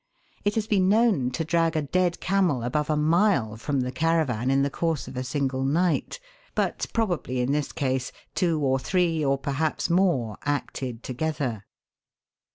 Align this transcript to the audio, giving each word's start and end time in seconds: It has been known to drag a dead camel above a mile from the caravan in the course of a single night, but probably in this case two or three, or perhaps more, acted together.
It 0.43 0.55
has 0.55 0.65
been 0.65 0.89
known 0.89 1.29
to 1.29 1.45
drag 1.45 1.75
a 1.75 1.83
dead 1.83 2.19
camel 2.19 2.63
above 2.63 2.89
a 2.89 2.97
mile 2.97 3.55
from 3.55 3.81
the 3.81 3.91
caravan 3.91 4.49
in 4.49 4.63
the 4.63 4.71
course 4.71 5.07
of 5.07 5.15
a 5.15 5.23
single 5.23 5.63
night, 5.63 6.19
but 6.55 6.87
probably 6.91 7.39
in 7.39 7.51
this 7.51 7.71
case 7.71 8.11
two 8.33 8.59
or 8.61 8.79
three, 8.79 9.23
or 9.23 9.37
perhaps 9.37 9.91
more, 9.91 10.39
acted 10.43 11.03
together. 11.03 11.65